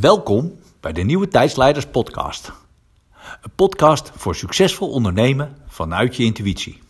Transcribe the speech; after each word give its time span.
Welkom 0.00 0.58
bij 0.80 0.92
de 0.92 1.02
Nieuwe 1.02 1.28
Tijdsleiders 1.28 1.86
Podcast. 1.86 2.52
Een 3.42 3.50
podcast 3.54 4.12
voor 4.16 4.34
succesvol 4.34 4.90
ondernemen 4.90 5.56
vanuit 5.66 6.16
je 6.16 6.24
intuïtie. 6.24 6.82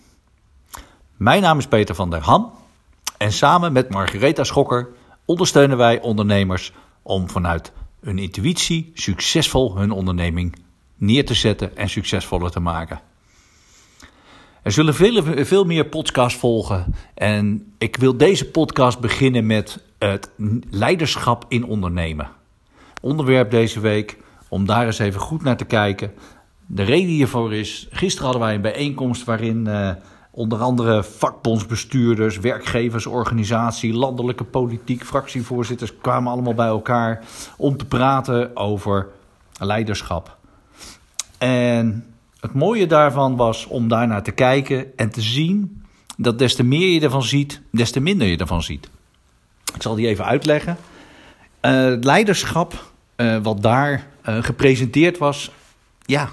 Mijn 1.17 1.43
naam 1.43 1.59
is 1.59 1.67
Peter 1.67 1.95
van 1.95 2.11
der 2.11 2.21
Ham 2.21 2.53
en 3.19 3.33
samen 3.33 3.73
met 3.73 3.91
Margaretha 3.91 4.45
Schokker 4.45 4.89
ondersteunen 5.25 5.77
wij 5.77 6.01
ondernemers 6.01 6.73
om 7.03 7.29
vanuit 7.29 7.73
hun 8.01 8.19
intuïtie 8.19 8.91
succesvol 8.95 9.77
hun 9.77 9.91
onderneming 9.91 10.57
neer 10.97 11.27
te 11.27 11.35
zetten 11.35 11.77
en 11.77 11.89
succesvoller 11.89 12.51
te 12.51 12.61
maken. 12.61 13.01
Er 14.63 14.73
zullen 14.73 14.95
veel, 14.95 15.45
veel 15.45 15.65
meer 15.65 15.87
podcasts 15.87 16.39
volgen 16.39 16.95
en 17.15 17.75
ik 17.79 17.97
wil 17.97 18.17
deze 18.17 18.51
podcast 18.51 19.01
beginnen 19.01 19.47
met 19.47 19.79
het 19.99 20.31
leiderschap 20.71 21.45
in 21.49 21.65
ondernemen 21.65 22.41
onderwerp 23.03 23.51
deze 23.51 23.81
week. 23.81 24.19
Om 24.49 24.67
daar 24.67 24.87
eens 24.87 24.99
even 24.99 25.21
goed 25.21 25.43
naar 25.43 25.57
te 25.57 25.65
kijken. 25.65 26.13
De 26.67 26.83
reden 26.83 27.09
hiervoor 27.09 27.55
is, 27.55 27.89
gisteren 27.91 28.25
hadden 28.25 28.47
wij 28.47 28.55
een 28.55 28.61
bijeenkomst 28.61 29.25
waarin 29.25 29.67
uh, 29.67 29.91
onder 30.31 30.59
andere 30.61 31.03
vakbondsbestuurders, 31.03 32.39
werkgeversorganisatie, 32.39 33.93
landelijke 33.93 34.45
politiek, 34.45 35.05
fractievoorzitters 35.05 35.97
kwamen 36.01 36.33
allemaal 36.33 36.55
bij 36.55 36.67
elkaar 36.67 37.25
om 37.57 37.77
te 37.77 37.85
praten 37.85 38.57
over 38.57 39.09
leiderschap. 39.59 40.37
En 41.39 42.05
het 42.41 42.53
mooie 42.53 42.87
daarvan 42.87 43.37
was 43.37 43.67
om 43.67 43.89
daarnaar 43.89 44.23
te 44.23 44.33
kijken 44.33 44.97
en 44.97 45.11
te 45.11 45.21
zien 45.21 45.83
dat 46.17 46.39
des 46.39 46.55
te 46.55 46.63
meer 46.63 46.89
je 46.89 47.01
ervan 47.01 47.23
ziet, 47.23 47.61
des 47.71 47.91
te 47.91 48.01
minder 48.01 48.27
je 48.27 48.37
ervan 48.37 48.63
ziet. 48.63 48.91
Ik 49.75 49.83
zal 49.83 49.95
die 49.95 50.07
even 50.07 50.25
uitleggen. 50.25 50.77
Uh, 51.63 51.95
leiderschap 52.01 52.92
uh, 53.23 53.37
wat 53.43 53.63
daar 53.63 54.07
uh, 54.29 54.43
gepresenteerd 54.43 55.19
was, 55.19 55.51
ja, 56.05 56.29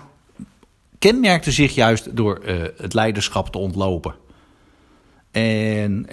kenmerkte 0.99 1.51
zich 1.51 1.75
juist 1.75 2.15
door 2.15 2.39
uh, 2.45 2.61
het 2.77 2.93
leiderschap 2.93 3.51
te 3.51 3.57
ontlopen. 3.57 4.15
En 5.31 6.07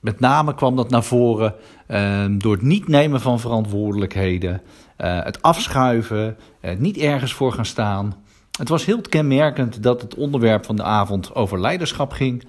met 0.00 0.20
name 0.20 0.54
kwam 0.54 0.76
dat 0.76 0.90
naar 0.90 1.04
voren 1.04 1.54
ehm, 1.86 2.38
door 2.38 2.52
het 2.52 2.62
niet 2.62 2.88
nemen 2.88 3.20
van 3.20 3.40
verantwoordelijkheden, 3.40 4.62
het 4.96 5.42
afschuiven, 5.42 6.36
het 6.60 6.80
niet 6.80 6.96
ergens 6.96 7.32
voor 7.32 7.52
gaan 7.52 7.66
staan. 7.66 8.14
Het 8.58 8.68
was 8.68 8.84
heel 8.84 9.00
kenmerkend 9.00 9.82
dat 9.82 10.02
het 10.02 10.14
onderwerp 10.14 10.64
van 10.64 10.76
de 10.76 10.82
avond 10.82 11.34
over 11.34 11.60
leiderschap 11.60 12.12
ging 12.12 12.44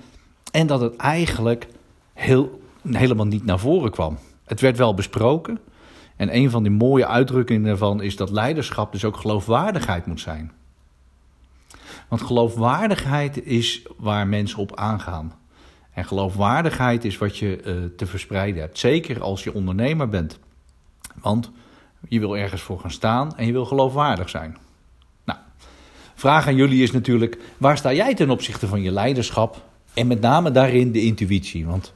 en 0.51 0.67
dat 0.67 0.81
het 0.81 0.95
eigenlijk 0.95 1.67
heel, 2.13 2.61
helemaal 2.87 3.25
niet 3.25 3.45
naar 3.45 3.59
voren 3.59 3.91
kwam. 3.91 4.17
Het 4.45 4.61
werd 4.61 4.77
wel 4.77 4.93
besproken, 4.93 5.59
en 6.21 6.35
een 6.35 6.49
van 6.49 6.63
die 6.63 6.71
mooie 6.71 7.07
uitdrukkingen 7.07 7.63
daarvan 7.63 8.01
is 8.01 8.15
dat 8.15 8.29
leiderschap 8.29 8.91
dus 8.91 9.05
ook 9.05 9.17
geloofwaardigheid 9.17 10.05
moet 10.05 10.19
zijn. 10.19 10.51
Want 12.07 12.21
geloofwaardigheid 12.21 13.45
is 13.45 13.81
waar 13.97 14.27
mensen 14.27 14.57
op 14.57 14.75
aangaan. 14.75 15.33
En 15.93 16.05
geloofwaardigheid 16.05 17.05
is 17.05 17.17
wat 17.17 17.37
je 17.37 17.63
uh, 17.65 17.95
te 17.97 18.05
verspreiden 18.05 18.61
hebt. 18.61 18.79
Zeker 18.79 19.21
als 19.21 19.43
je 19.43 19.53
ondernemer 19.53 20.09
bent. 20.09 20.39
Want 21.21 21.51
je 22.07 22.19
wil 22.19 22.37
ergens 22.37 22.61
voor 22.61 22.79
gaan 22.79 22.91
staan 22.91 23.37
en 23.37 23.45
je 23.45 23.51
wil 23.51 23.65
geloofwaardig 23.65 24.29
zijn. 24.29 24.57
Nou, 25.25 25.39
vraag 26.15 26.47
aan 26.47 26.55
jullie 26.55 26.83
is 26.83 26.91
natuurlijk: 26.91 27.37
waar 27.57 27.77
sta 27.77 27.93
jij 27.93 28.15
ten 28.15 28.29
opzichte 28.29 28.67
van 28.67 28.81
je 28.81 28.91
leiderschap? 28.91 29.69
En 29.93 30.07
met 30.07 30.21
name 30.21 30.51
daarin 30.51 30.91
de 30.91 31.01
intuïtie. 31.01 31.65
Want 31.65 31.93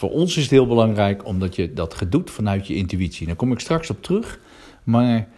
voor 0.00 0.10
ons 0.10 0.36
is 0.36 0.42
het 0.42 0.50
heel 0.50 0.66
belangrijk 0.66 1.26
omdat 1.26 1.56
je 1.56 1.72
dat 1.72 1.94
gedoet 1.94 2.30
vanuit 2.30 2.66
je 2.66 2.74
intuïtie. 2.74 3.26
Daar 3.26 3.36
kom 3.36 3.52
ik 3.52 3.60
straks 3.60 3.90
op 3.90 4.02
terug. 4.02 4.38
Maar 4.82 5.28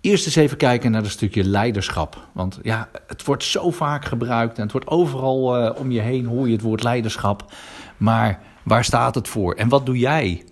eerst 0.00 0.26
eens 0.26 0.36
even 0.36 0.56
kijken 0.56 0.90
naar 0.90 1.02
het 1.02 1.10
stukje 1.10 1.44
leiderschap. 1.44 2.28
Want 2.32 2.58
ja, 2.62 2.88
het 3.06 3.24
wordt 3.24 3.44
zo 3.44 3.70
vaak 3.70 4.04
gebruikt 4.04 4.56
en 4.56 4.62
het 4.62 4.72
wordt 4.72 4.86
overal 4.86 5.62
uh, 5.62 5.70
om 5.78 5.90
je 5.90 6.00
heen 6.00 6.26
hoor 6.26 6.46
je 6.46 6.52
het 6.52 6.62
woord 6.62 6.82
leiderschap. 6.82 7.52
Maar 7.96 8.42
waar 8.62 8.84
staat 8.84 9.14
het 9.14 9.28
voor 9.28 9.54
en 9.54 9.68
wat 9.68 9.86
doe 9.86 9.98
jij? 9.98 10.44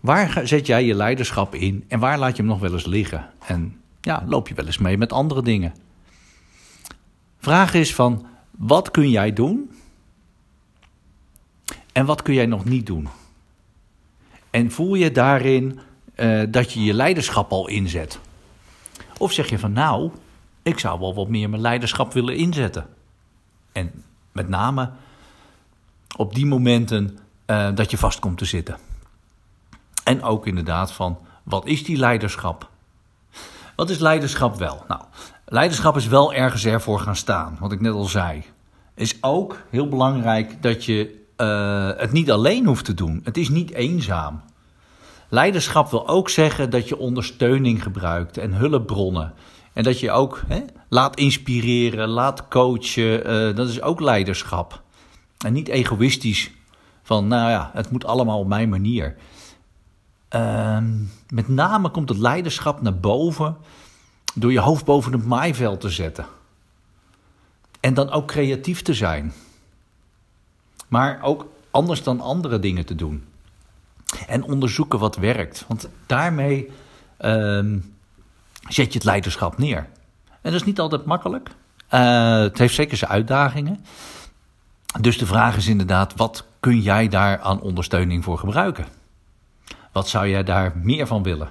Waar 0.00 0.40
zet 0.44 0.66
jij 0.66 0.84
je 0.84 0.94
leiderschap 0.94 1.54
in 1.54 1.84
en 1.88 1.98
waar 1.98 2.18
laat 2.18 2.36
je 2.36 2.42
hem 2.42 2.50
nog 2.50 2.60
wel 2.60 2.72
eens 2.72 2.86
liggen? 2.86 3.30
En 3.46 3.76
ja, 4.00 4.24
loop 4.26 4.48
je 4.48 4.54
wel 4.54 4.66
eens 4.66 4.78
mee 4.78 4.98
met 4.98 5.12
andere 5.12 5.42
dingen? 5.42 5.74
Vraag 7.38 7.74
is 7.74 7.94
van, 7.94 8.26
wat 8.50 8.90
kun 8.90 9.10
jij 9.10 9.32
doen 9.32 9.70
en 11.92 12.06
wat 12.06 12.22
kun 12.22 12.34
jij 12.34 12.46
nog 12.46 12.64
niet 12.64 12.86
doen? 12.86 13.08
En 14.50 14.70
voel 14.70 14.94
je 14.94 15.12
daarin 15.12 15.80
uh, 16.16 16.42
dat 16.48 16.72
je 16.72 16.84
je 16.84 16.94
leiderschap 16.94 17.50
al 17.52 17.68
inzet? 17.68 18.18
Of 19.18 19.32
zeg 19.32 19.48
je 19.48 19.58
van 19.58 19.72
nou, 19.72 20.10
ik 20.62 20.78
zou 20.78 21.00
wel 21.00 21.14
wat 21.14 21.28
meer 21.28 21.50
mijn 21.50 21.62
leiderschap 21.62 22.12
willen 22.12 22.36
inzetten. 22.36 22.86
En 23.72 24.04
met 24.32 24.48
name 24.48 24.90
op 26.16 26.34
die 26.34 26.46
momenten 26.46 27.18
uh, 27.46 27.68
dat 27.74 27.90
je 27.90 27.98
vast 27.98 28.18
komt 28.18 28.38
te 28.38 28.44
zitten. 28.44 28.76
En 30.04 30.22
ook 30.22 30.46
inderdaad 30.46 30.92
van 30.92 31.18
wat 31.42 31.66
is 31.66 31.84
die 31.84 31.96
leiderschap? 31.96 32.70
Wat 33.76 33.90
is 33.90 33.98
leiderschap 33.98 34.56
wel? 34.56 34.84
Nou, 34.88 35.00
leiderschap 35.44 35.96
is 35.96 36.06
wel 36.06 36.32
ergens 36.34 36.64
ervoor 36.64 37.00
gaan 37.00 37.16
staan, 37.16 37.56
wat 37.60 37.72
ik 37.72 37.80
net 37.80 37.92
al 37.92 38.04
zei. 38.04 38.44
Is 38.94 39.22
ook 39.22 39.58
heel 39.70 39.88
belangrijk 39.88 40.62
dat 40.62 40.84
je 40.84 41.21
uh, 41.42 41.90
het 41.96 42.12
niet 42.12 42.30
alleen 42.30 42.66
hoeft 42.66 42.84
te 42.84 42.94
doen. 42.94 43.20
Het 43.24 43.36
is 43.36 43.48
niet 43.48 43.70
eenzaam. 43.72 44.40
Leiderschap 45.28 45.90
wil 45.90 46.08
ook 46.08 46.28
zeggen 46.28 46.70
dat 46.70 46.88
je 46.88 46.98
ondersteuning 46.98 47.82
gebruikt 47.82 48.38
en 48.38 48.52
hulpbronnen. 48.52 49.34
En 49.72 49.82
dat 49.82 50.00
je 50.00 50.10
ook 50.10 50.42
hè, 50.46 50.60
laat 50.88 51.16
inspireren, 51.16 52.08
laat 52.08 52.48
coachen. 52.48 53.30
Uh, 53.30 53.56
dat 53.56 53.68
is 53.68 53.82
ook 53.82 54.00
leiderschap. 54.00 54.82
En 55.38 55.52
niet 55.52 55.68
egoïstisch 55.68 56.50
van, 57.02 57.26
nou 57.26 57.50
ja, 57.50 57.70
het 57.72 57.90
moet 57.90 58.04
allemaal 58.04 58.38
op 58.38 58.46
mijn 58.46 58.68
manier. 58.68 59.16
Uh, 60.30 60.78
met 61.28 61.48
name 61.48 61.90
komt 61.90 62.08
het 62.08 62.18
leiderschap 62.18 62.82
naar 62.82 62.96
boven 62.96 63.56
door 64.34 64.52
je 64.52 64.60
hoofd 64.60 64.84
boven 64.84 65.12
het 65.12 65.24
maaiveld 65.24 65.80
te 65.80 65.90
zetten. 65.90 66.26
En 67.80 67.94
dan 67.94 68.10
ook 68.10 68.26
creatief 68.26 68.82
te 68.82 68.94
zijn 68.94 69.32
maar 70.92 71.18
ook 71.22 71.46
anders 71.70 72.02
dan 72.02 72.20
andere 72.20 72.58
dingen 72.58 72.86
te 72.86 72.94
doen. 72.94 73.24
En 74.26 74.42
onderzoeken 74.42 74.98
wat 74.98 75.16
werkt. 75.16 75.64
Want 75.68 75.88
daarmee 76.06 76.70
uh, 77.20 77.76
zet 78.68 78.92
je 78.92 78.98
het 78.98 79.04
leiderschap 79.04 79.58
neer. 79.58 79.88
En 80.26 80.50
dat 80.50 80.54
is 80.54 80.64
niet 80.64 80.80
altijd 80.80 81.04
makkelijk. 81.04 81.50
Uh, 81.94 82.38
het 82.38 82.58
heeft 82.58 82.74
zeker 82.74 82.96
zijn 82.96 83.10
uitdagingen. 83.10 83.84
Dus 85.00 85.18
de 85.18 85.26
vraag 85.26 85.56
is 85.56 85.66
inderdaad: 85.66 86.16
wat 86.16 86.44
kun 86.60 86.80
jij 86.80 87.08
daar 87.08 87.40
aan 87.40 87.60
ondersteuning 87.60 88.24
voor 88.24 88.38
gebruiken? 88.38 88.86
Wat 89.92 90.08
zou 90.08 90.28
jij 90.28 90.42
daar 90.42 90.72
meer 90.74 91.06
van 91.06 91.22
willen? 91.22 91.50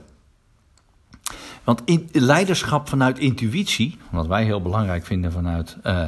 Want 1.64 1.82
in, 1.86 2.10
leiderschap 2.12 2.90
vanuit 2.90 3.20
intuïtie, 3.20 3.98
wat 4.10 4.28
wij 4.28 4.44
heel 4.44 4.62
belangrijk 4.62 5.06
vinden 5.06 5.32
vanuit 5.32 5.78
uh, 5.84 6.08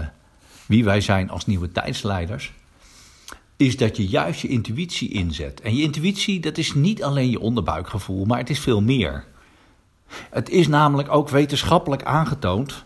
wie 0.66 0.83
wij 0.83 1.01
zijn 1.01 1.29
als 1.29 1.45
nieuwe 1.45 1.72
tijdsleiders, 1.72 2.53
is 3.58 3.78
dat 3.78 3.97
je 3.97 4.08
juist 4.08 4.41
je 4.41 4.47
intuïtie 4.47 5.09
inzet. 5.09 5.62
En 5.62 5.75
je 5.75 5.81
intuïtie, 5.81 6.40
dat 6.40 6.58
is 6.58 6.74
niet 6.74 7.03
alleen 7.03 7.30
je 7.30 7.40
onderbuikgevoel, 7.40 8.25
maar 8.25 8.38
het 8.38 8.50
is 8.50 8.59
veel 8.59 8.81
meer. 8.81 9.25
Het 10.30 10.50
is 10.50 10.68
namelijk 10.68 11.12
ook 11.12 11.30
wetenschappelijk 11.30 12.03
aangetoond 12.03 12.84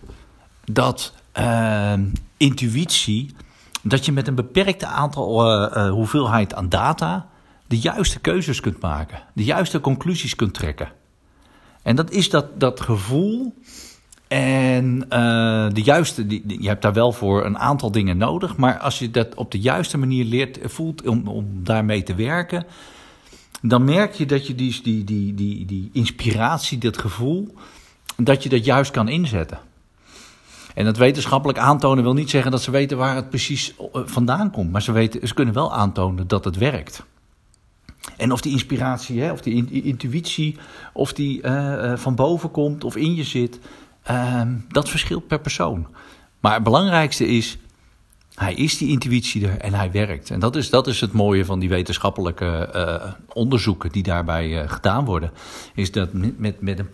dat 0.64 1.14
uh, 1.40 1.94
intuïtie, 2.38 3.36
dat 3.82 4.06
je 4.06 4.12
met 4.12 4.28
een 4.28 4.36
beperkte 4.36 4.86
aantal 4.86 5.62
uh, 5.64 5.72
uh, 5.76 5.90
hoeveelheid 5.90 6.54
aan 6.54 6.70
data 6.70 7.30
de 7.68 7.80
juiste 7.80 8.20
keuzes 8.20 8.60
kunt 8.60 8.80
maken, 8.80 9.24
de 9.34 9.44
juiste 9.44 9.80
conclusies 9.80 10.36
kunt 10.36 10.54
trekken. 10.54 10.92
En 11.82 11.96
dat 11.96 12.12
is 12.12 12.30
dat, 12.30 12.60
dat 12.60 12.82
gevoel 12.82 13.54
en 14.28 15.06
uh, 15.10 15.68
de 15.74 15.82
juiste, 15.84 16.28
die, 16.28 16.62
je 16.62 16.68
hebt 16.68 16.82
daar 16.82 16.94
wel 16.94 17.12
voor 17.12 17.46
een 17.46 17.58
aantal 17.58 17.92
dingen 17.92 18.18
nodig. 18.18 18.58
Maar 18.58 18.78
als 18.78 19.00
je 19.00 19.12
dat 19.12 19.36
op 19.36 19.52
de 19.52 19.60
juiste 19.60 19.98
manier 19.98 20.26
leert, 20.26 20.60
voelt 20.64 21.08
om, 21.08 21.28
om 21.28 21.64
daarmee 21.64 22.04
te 22.04 22.16
werken. 22.16 22.66
Dan 23.62 23.84
merk 23.84 24.14
je 24.14 24.26
dat 24.26 24.48
je 24.48 24.56
die, 24.56 24.82
die, 24.84 25.04
die, 25.04 25.34
die, 25.34 25.66
die 25.66 25.90
inspiratie, 25.94 26.78
dat 26.78 26.98
gevoel, 26.98 27.56
dat 28.18 28.44
je 28.44 28.50
dat 28.50 28.66
juist 28.66 28.92
kan 28.92 29.08
inzetten. 29.08 29.60
En 30.74 30.86
dat 30.86 30.98
wetenschappelijk 30.98 31.60
aantonen 31.60 32.04
wil 32.04 32.14
niet 32.14 32.30
zeggen 32.30 32.52
dat 32.52 32.62
ze 32.62 32.72
weten 32.72 32.98
waar 32.98 33.16
het 33.16 33.30
precies 33.30 33.76
eh, 33.78 34.02
vandaan 34.06 34.52
komt. 34.52 34.72
Maar 34.72 34.82
ze, 34.82 34.92
weten, 34.92 35.28
ze 35.28 35.34
kunnen 35.34 35.54
wel 35.54 35.74
aantonen 35.74 36.28
dat 36.28 36.46
het 36.46 36.58
werkt. 36.58 37.04
En 38.18 38.32
of 38.32 38.42
die 38.42 38.52
inspiratie, 38.52 39.22
hè, 39.22 39.32
of 39.32 39.42
die 39.42 39.84
intuïtie, 39.84 40.58
of 40.94 41.14
die 41.14 41.42
van 41.96 42.16
boven 42.16 42.52
komt 42.52 42.84
of 42.84 42.96
in 42.96 43.16
je 43.16 43.24
zit, 43.24 43.60
Um, 44.12 44.66
dat 44.70 44.90
verschilt 44.90 45.28
per 45.28 45.40
persoon. 45.40 45.88
Maar 46.40 46.54
het 46.54 46.64
belangrijkste 46.64 47.28
is 47.28 47.58
hij 48.38 48.54
is 48.54 48.78
die 48.78 48.90
intuïtie 48.90 49.48
er 49.48 49.58
en 49.58 49.74
hij 49.74 49.92
werkt. 49.92 50.30
En 50.30 50.40
dat 50.40 50.56
is, 50.56 50.70
dat 50.70 50.88
is 50.88 51.02
het 51.02 51.12
mooie 51.12 51.46
van 51.46 51.60
die 51.60 51.70
wetenschappelijke 51.70 52.70
uh, 52.76 53.12
onderzoeken 53.34 53.92
die 53.92 54.04
daarbij 54.04 54.64
uh, 54.64 54.70
gedaan 54.70 55.06
worden. 55.06 55.32
Is 55.74 55.92
dat 55.92 56.14
met, 56.14 56.40
met, 56.40 56.62
met 56.62 56.80
een 56.80 56.90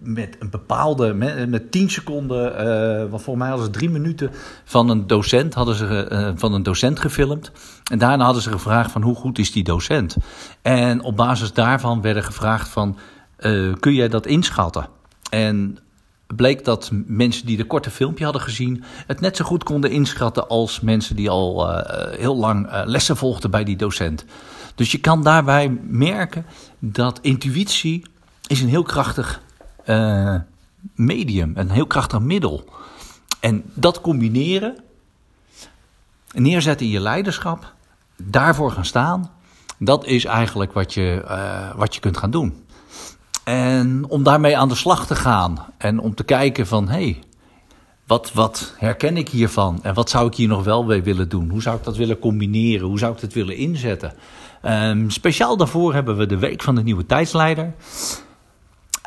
met 0.00 0.36
een 0.38 0.50
bepaalde, 0.50 1.14
met, 1.14 1.48
met 1.48 1.72
10 1.72 1.90
seconden, 1.90 2.52
uh, 2.52 3.10
want 3.10 3.22
volgens 3.22 3.48
mij 3.48 3.58
ze 3.64 3.70
drie 3.70 3.90
minuten 3.90 4.30
van 4.64 4.88
een 4.88 5.06
docent, 5.06 5.54
hadden 5.54 5.74
ze 5.74 6.32
van 6.36 6.52
een 6.52 6.62
docent 6.62 7.00
gefilmd. 7.00 7.50
En 7.90 7.98
daarna 7.98 8.24
hadden 8.24 8.42
ze 8.42 8.50
gevraagd 8.50 8.90
van 8.90 9.02
hoe 9.02 9.14
goed 9.14 9.38
is 9.38 9.52
die 9.52 9.64
docent? 9.64 10.16
En 10.62 11.02
op 11.02 11.16
basis 11.16 11.52
daarvan 11.52 12.00
werden 12.00 12.22
gevraagd 12.24 12.68
van, 12.68 12.96
kun 13.80 13.94
jij 13.94 14.08
dat 14.08 14.26
inschatten? 14.26 14.88
En 15.30 15.78
bleek 16.36 16.64
dat 16.64 16.90
mensen 16.92 17.46
die 17.46 17.56
de 17.56 17.64
korte 17.64 17.90
filmpje 17.90 18.24
hadden 18.24 18.42
gezien 18.42 18.84
het 19.06 19.20
net 19.20 19.36
zo 19.36 19.44
goed 19.44 19.64
konden 19.64 19.90
inschatten 19.90 20.48
als 20.48 20.80
mensen 20.80 21.16
die 21.16 21.30
al 21.30 21.78
heel 22.10 22.36
lang 22.36 22.68
lessen 22.84 23.16
volgden 23.16 23.50
bij 23.50 23.64
die 23.64 23.76
docent. 23.76 24.24
Dus 24.74 24.92
je 24.92 24.98
kan 24.98 25.22
daarbij 25.22 25.68
merken 25.82 26.46
dat 26.78 27.18
intuïtie 27.22 28.04
is 28.46 28.60
een 28.60 28.68
heel 28.68 28.82
krachtig 28.82 29.42
uh, 29.86 30.34
medium, 30.94 31.52
een 31.54 31.70
heel 31.70 31.86
krachtig 31.86 32.20
middel. 32.20 32.68
En 33.40 33.62
dat 33.74 34.00
combineren, 34.00 34.76
neerzetten 36.32 36.86
in 36.86 36.92
je 36.92 37.00
leiderschap, 37.00 37.74
daarvoor 38.16 38.70
gaan 38.70 38.84
staan, 38.84 39.30
dat 39.78 40.06
is 40.06 40.24
eigenlijk 40.24 40.72
wat 40.72 40.94
je, 40.94 41.24
wat 41.76 41.94
je 41.94 42.00
kunt 42.00 42.16
gaan 42.16 42.30
doen. 42.30 42.66
En 43.48 44.04
om 44.08 44.22
daarmee 44.22 44.58
aan 44.58 44.68
de 44.68 44.74
slag 44.74 45.06
te 45.06 45.14
gaan 45.14 45.66
en 45.78 45.98
om 45.98 46.14
te 46.14 46.24
kijken 46.24 46.66
van 46.66 46.88
hé, 46.88 46.94
hey, 46.94 47.18
wat, 48.06 48.32
wat 48.32 48.74
herken 48.76 49.16
ik 49.16 49.28
hiervan 49.28 49.78
en 49.82 49.94
wat 49.94 50.10
zou 50.10 50.26
ik 50.26 50.34
hier 50.34 50.48
nog 50.48 50.64
wel 50.64 50.84
mee 50.84 51.02
willen 51.02 51.28
doen? 51.28 51.50
Hoe 51.50 51.62
zou 51.62 51.76
ik 51.76 51.84
dat 51.84 51.96
willen 51.96 52.18
combineren? 52.18 52.86
Hoe 52.86 52.98
zou 52.98 53.12
ik 53.14 53.20
dat 53.20 53.32
willen 53.32 53.56
inzetten? 53.56 54.12
Um, 54.62 55.10
speciaal 55.10 55.56
daarvoor 55.56 55.94
hebben 55.94 56.16
we 56.16 56.26
de 56.26 56.38
Week 56.38 56.62
van 56.62 56.74
de 56.74 56.82
Nieuwe 56.82 57.06
Tijdsleider. 57.06 57.74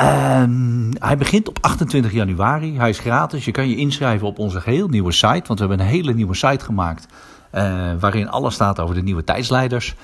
Um, 0.01 0.91
hij 0.99 1.17
begint 1.17 1.47
op 1.47 1.57
28 1.61 2.11
januari. 2.11 2.77
Hij 2.77 2.89
is 2.89 2.99
gratis. 2.99 3.45
Je 3.45 3.51
kan 3.51 3.69
je 3.69 3.75
inschrijven 3.75 4.27
op 4.27 4.39
onze 4.39 4.61
geheel 4.61 4.87
nieuwe 4.87 5.11
site. 5.11 5.47
Want 5.47 5.59
we 5.59 5.65
hebben 5.65 5.79
een 5.79 5.91
hele 5.91 6.13
nieuwe 6.13 6.35
site 6.35 6.65
gemaakt. 6.65 7.07
Uh, 7.53 7.91
waarin 7.99 8.29
alles 8.29 8.53
staat 8.53 8.79
over 8.79 8.95
de 8.95 9.03
nieuwe 9.03 9.23
tijdsleiders. 9.23 9.95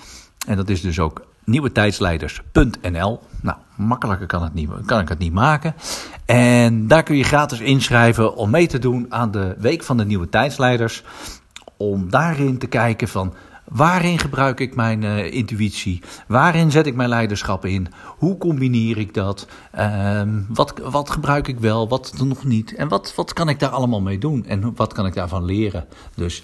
En 0.47 0.55
dat 0.55 0.69
is 0.69 0.81
dus 0.81 0.99
ook 0.99 1.25
nieuwetijdsleiders.nl. 1.47 3.19
Nou, 3.41 3.57
makkelijker 3.75 4.27
kan, 4.27 4.43
het 4.43 4.53
niet, 4.53 4.69
kan 4.85 4.99
ik 4.99 5.09
het 5.09 5.19
niet 5.19 5.33
maken. 5.33 5.75
En 6.25 6.87
daar 6.87 7.03
kun 7.03 7.17
je 7.17 7.23
gratis 7.23 7.59
inschrijven 7.59 8.35
om 8.35 8.49
mee 8.49 8.67
te 8.67 8.79
doen 8.79 9.05
aan 9.09 9.31
de 9.31 9.55
Week 9.57 9.83
van 9.83 9.97
de 9.97 10.05
Nieuwe 10.05 10.29
Tijdsleiders. 10.29 11.03
Om 11.77 12.09
daarin 12.09 12.57
te 12.57 12.67
kijken 12.67 13.07
van 13.07 13.33
Waarin 13.67 14.19
gebruik 14.19 14.59
ik 14.59 14.75
mijn 14.75 15.01
uh, 15.01 15.33
intuïtie? 15.33 16.01
Waarin 16.27 16.71
zet 16.71 16.85
ik 16.85 16.95
mijn 16.95 17.09
leiderschap 17.09 17.65
in? 17.65 17.87
Hoe 18.17 18.37
combineer 18.37 18.97
ik 18.97 19.13
dat? 19.13 19.47
Uh, 19.79 20.21
wat, 20.47 20.73
wat 20.83 21.09
gebruik 21.09 21.47
ik 21.47 21.59
wel, 21.59 21.87
wat 21.87 22.13
nog 22.17 22.43
niet? 22.43 22.75
En 22.75 22.87
wat, 22.87 23.13
wat 23.15 23.33
kan 23.33 23.49
ik 23.49 23.59
daar 23.59 23.69
allemaal 23.69 24.01
mee 24.01 24.17
doen? 24.17 24.45
En 24.45 24.75
wat 24.75 24.93
kan 24.93 25.05
ik 25.05 25.13
daarvan 25.13 25.45
leren? 25.45 25.85
Dus 26.15 26.43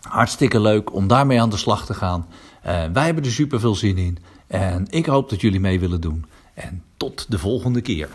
hartstikke 0.00 0.60
leuk 0.60 0.94
om 0.94 1.06
daarmee 1.06 1.40
aan 1.40 1.50
de 1.50 1.56
slag 1.56 1.86
te 1.86 1.94
gaan. 1.94 2.26
Uh, 2.66 2.84
wij 2.92 3.04
hebben 3.04 3.24
er 3.24 3.30
super 3.30 3.60
veel 3.60 3.74
zin 3.74 3.98
in. 3.98 4.18
En 4.46 4.86
ik 4.90 5.06
hoop 5.06 5.30
dat 5.30 5.40
jullie 5.40 5.60
mee 5.60 5.80
willen 5.80 6.00
doen. 6.00 6.26
En 6.54 6.82
tot 6.96 7.26
de 7.28 7.38
volgende 7.38 7.80
keer. 7.80 8.08